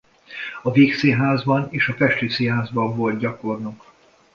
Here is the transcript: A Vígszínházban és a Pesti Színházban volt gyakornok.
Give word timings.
A 0.61 0.71
Vígszínházban 0.71 1.67
és 1.71 1.87
a 1.89 1.93
Pesti 1.93 2.29
Színházban 2.29 2.95
volt 2.95 3.17
gyakornok. 3.19 3.93